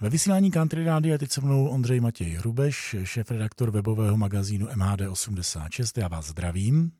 Ve 0.00 0.10
vysílání 0.10 0.50
Country 0.50 0.84
Rádia 0.84 1.18
teď 1.18 1.30
se 1.30 1.40
mnou 1.40 1.68
Ondřej 1.68 2.00
Matěj 2.00 2.30
Hrubeš, 2.30 2.96
šéf-redaktor 3.04 3.70
webového 3.70 4.16
magazínu 4.16 4.66
MHD86. 4.66 6.00
Já 6.00 6.08
vás 6.08 6.26
zdravím. 6.26 6.92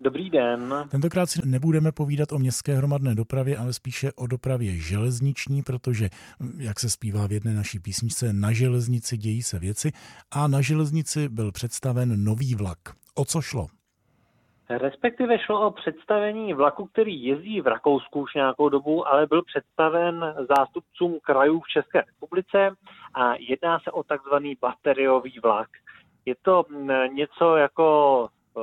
Dobrý 0.00 0.30
den. 0.30 0.74
Tentokrát 0.88 1.30
si 1.30 1.40
nebudeme 1.44 1.92
povídat 1.92 2.32
o 2.32 2.38
městské 2.38 2.76
hromadné 2.76 3.14
dopravě, 3.14 3.56
ale 3.56 3.72
spíše 3.72 4.12
o 4.12 4.26
dopravě 4.26 4.76
železniční, 4.76 5.62
protože, 5.62 6.10
jak 6.58 6.80
se 6.80 6.90
zpívá 6.90 7.26
v 7.26 7.32
jedné 7.32 7.54
naší 7.54 7.78
písničce, 7.78 8.32
na 8.32 8.52
železnici 8.52 9.16
dějí 9.16 9.42
se 9.42 9.58
věci 9.58 9.92
a 10.30 10.48
na 10.48 10.60
železnici 10.60 11.28
byl 11.28 11.52
představen 11.52 12.24
nový 12.24 12.54
vlak. 12.54 12.78
O 13.14 13.24
co 13.24 13.42
šlo? 13.42 13.66
Respektive 14.70 15.38
šlo 15.38 15.66
o 15.66 15.70
představení 15.70 16.54
vlaku, 16.54 16.86
který 16.86 17.24
jezdí 17.24 17.60
v 17.60 17.66
Rakousku 17.66 18.20
už 18.20 18.34
nějakou 18.34 18.68
dobu, 18.68 19.08
ale 19.08 19.26
byl 19.26 19.42
představen 19.42 20.34
zástupcům 20.48 21.18
krajů 21.22 21.60
v 21.60 21.68
České 21.68 22.00
republice 22.00 22.76
a 23.14 23.34
jedná 23.38 23.78
se 23.78 23.90
o 23.90 24.02
takzvaný 24.02 24.56
bateriový 24.60 25.38
vlak. 25.42 25.68
Je 26.26 26.34
to 26.42 26.64
mm, 26.68 26.90
něco 27.14 27.56
jako 27.56 28.28
eh, 28.56 28.60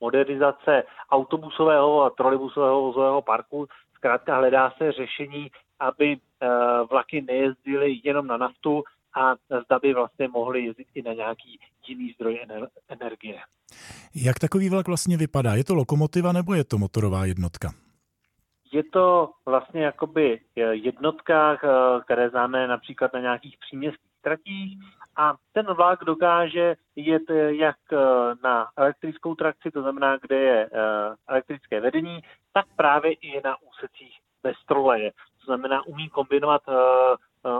modernizace 0.00 0.82
autobusového 1.10 2.02
a 2.02 2.10
trolejbusového 2.10 2.82
vozového 2.82 3.22
parku. 3.22 3.66
Zkrátka 3.94 4.36
hledá 4.36 4.70
se 4.70 4.92
řešení, 4.92 5.50
aby 5.80 6.16
eh, 6.16 6.48
vlaky 6.90 7.22
nejezdily 7.22 8.00
jenom 8.04 8.26
na 8.26 8.36
naftu, 8.36 8.84
a 9.16 9.34
zda 9.64 9.78
by 9.78 9.94
vlastně 9.94 10.28
mohly 10.28 10.64
jezdit 10.64 10.86
i 10.94 11.02
na 11.02 11.12
nějaký 11.12 11.58
jiný 11.88 12.12
zdroj 12.12 12.40
energie. 12.88 13.38
Jak 14.14 14.38
takový 14.38 14.68
vlak 14.68 14.86
vlastně 14.86 15.16
vypadá? 15.16 15.54
Je 15.54 15.64
to 15.64 15.74
lokomotiva 15.74 16.32
nebo 16.32 16.54
je 16.54 16.64
to 16.64 16.78
motorová 16.78 17.24
jednotka? 17.24 17.68
Je 18.72 18.82
to 18.92 19.30
vlastně 19.46 19.84
jakoby 19.84 20.40
jednotka, 20.70 21.52
eh, 21.54 22.00
které 22.04 22.30
známe 22.30 22.66
například 22.66 23.12
na 23.12 23.20
nějakých 23.20 23.56
příměstských 23.58 24.20
tratích 24.20 24.78
a 25.16 25.34
ten 25.52 25.66
vlak 25.66 26.04
dokáže 26.04 26.76
jet 26.96 27.22
jak 27.48 27.76
eh, 27.92 27.96
na 28.42 28.68
elektrickou 28.76 29.34
trakci, 29.34 29.70
to 29.70 29.82
znamená, 29.82 30.16
kde 30.16 30.36
je 30.36 30.70
eh, 30.72 30.78
elektrické 31.28 31.80
vedení, 31.80 32.20
tak 32.52 32.66
právě 32.76 33.12
i 33.12 33.40
na 33.44 33.56
úsecích 33.62 34.18
bez 34.42 34.56
troleje. 34.66 35.10
To 35.12 35.44
znamená, 35.46 35.86
umí 35.86 36.08
kombinovat 36.08 36.62
Eh, 36.68 37.16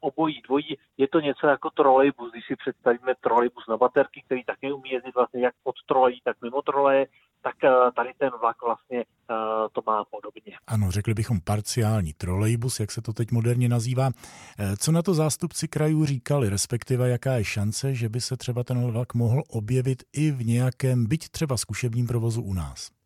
obojí 0.00 0.42
dvojí. 0.42 0.76
Je 0.98 1.08
to 1.08 1.20
něco 1.20 1.46
jako 1.46 1.70
trolejbus, 1.70 2.32
když 2.32 2.46
si 2.46 2.56
představíme 2.56 3.14
trolejbus 3.20 3.64
na 3.68 3.76
baterky, 3.76 4.22
který 4.26 4.44
také 4.44 4.72
umí 4.72 4.90
jezdit 4.90 5.14
vlastně 5.14 5.40
jak 5.40 5.54
pod 5.62 5.74
trolejí, 5.88 6.20
tak 6.24 6.36
mimo 6.42 6.62
troleje, 6.62 7.06
tak 7.42 7.64
eh, 7.64 7.70
tady 7.96 8.10
ten 8.18 8.30
vlak 8.40 8.62
vlastně 8.62 8.98
eh, 9.00 9.34
to 9.72 9.82
má 9.86 10.04
podobně. 10.04 10.56
Ano, 10.66 10.90
řekli 10.90 11.14
bychom 11.14 11.40
parciální 11.40 12.12
trolejbus, 12.12 12.80
jak 12.80 12.90
se 12.90 13.02
to 13.02 13.12
teď 13.12 13.30
moderně 13.30 13.68
nazývá. 13.68 14.10
Co 14.78 14.92
na 14.92 15.02
to 15.02 15.14
zástupci 15.14 15.68
krajů 15.68 16.04
říkali, 16.04 16.48
respektive 16.48 17.08
jaká 17.08 17.32
je 17.32 17.44
šance, 17.44 17.94
že 17.94 18.08
by 18.08 18.20
se 18.20 18.36
třeba 18.36 18.64
ten 18.64 18.92
vlak 18.92 19.14
mohl 19.14 19.42
objevit 19.48 20.02
i 20.12 20.30
v 20.30 20.46
nějakém, 20.46 21.06
byť 21.06 21.28
třeba 21.28 21.56
zkušebním 21.56 22.06
provozu 22.06 22.42
u 22.42 22.54
nás? 22.54 22.99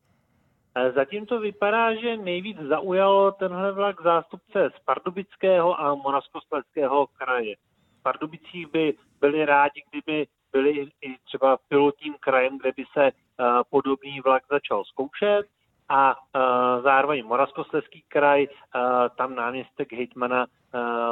Zatím 0.95 1.27
to 1.27 1.41
vypadá, 1.41 1.95
že 1.95 2.17
nejvíc 2.17 2.59
zaujalo 2.59 3.33
tenhle 3.33 3.73
vlak 3.73 4.03
zástupce 4.03 4.71
z 4.77 4.85
Pardubického 4.85 5.81
a 5.81 5.95
Moravskoslezského 5.95 7.07
kraje. 7.07 7.57
V 8.01 8.03
Pardubicích 8.03 8.67
by 8.73 8.95
byli 9.21 9.45
rádi, 9.45 9.83
kdyby 9.91 10.27
byli 10.53 10.71
i 11.03 11.19
třeba 11.25 11.59
pilotním 11.69 12.15
krajem, 12.21 12.59
kde 12.59 12.73
by 12.77 12.85
se 12.93 13.13
uh, 13.13 13.47
podobný 13.71 14.21
vlak 14.21 14.43
začal 14.51 14.85
zkoušet 14.85 15.47
a 15.89 16.15
uh, 16.15 16.83
zároveň 16.83 17.27
Moravskoslezský 17.27 18.05
kraj, 18.09 18.47
uh, 18.47 18.81
tam 19.17 19.35
náměstek 19.35 19.93
hejtmana 19.93 20.47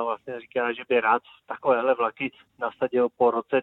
vlastně 0.05 0.41
říká, 0.41 0.73
že 0.73 0.83
by 0.89 1.01
rád 1.01 1.23
takovéhle 1.47 1.95
vlaky 1.95 2.33
nasadil 2.59 3.09
po 3.17 3.31
roce 3.31 3.61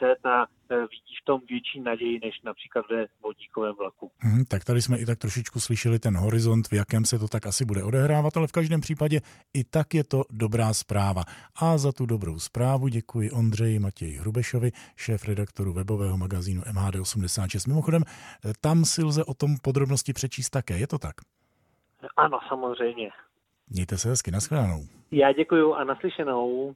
2030 0.00 0.26
a 0.26 0.46
vidí 0.70 1.14
v 1.22 1.24
tom 1.24 1.40
větší 1.48 1.80
naději 1.80 2.20
než 2.24 2.40
například 2.44 2.84
ve 2.90 3.06
vodíkovém 3.22 3.74
vlaku. 3.74 4.10
Hmm, 4.18 4.44
tak 4.44 4.64
tady 4.64 4.82
jsme 4.82 4.98
i 4.98 5.06
tak 5.06 5.18
trošičku 5.18 5.60
slyšeli 5.60 5.98
ten 5.98 6.16
horizont, 6.16 6.68
v 6.68 6.72
jakém 6.72 7.04
se 7.04 7.18
to 7.18 7.28
tak 7.28 7.46
asi 7.46 7.64
bude 7.64 7.82
odehrávat, 7.82 8.36
ale 8.36 8.46
v 8.46 8.52
každém 8.52 8.80
případě 8.80 9.20
i 9.54 9.64
tak 9.64 9.94
je 9.94 10.04
to 10.04 10.22
dobrá 10.30 10.72
zpráva. 10.72 11.22
A 11.62 11.78
za 11.78 11.92
tu 11.92 12.06
dobrou 12.06 12.38
zprávu 12.38 12.88
děkuji 12.88 13.30
Ondřeji 13.30 13.78
Matěji 13.78 14.16
Hrubešovi, 14.16 14.70
šéf 14.96 15.28
redaktoru 15.28 15.72
webového 15.72 16.16
magazínu 16.16 16.62
MHD86. 16.62 17.68
Mimochodem, 17.68 18.02
tam 18.60 18.84
si 18.84 19.02
lze 19.02 19.24
o 19.24 19.34
tom 19.34 19.50
podrobnosti 19.62 20.12
přečíst 20.12 20.50
také, 20.50 20.78
je 20.78 20.86
to 20.86 20.98
tak? 20.98 21.14
Ano, 22.16 22.38
samozřejmě. 22.48 23.10
Mějte 23.70 23.98
se 23.98 24.08
hezky, 24.08 24.30
nashledanou. 24.30 24.82
Já 25.10 25.32
děkuji 25.32 25.74
a 25.74 25.84
naslyšenou. 25.84 26.74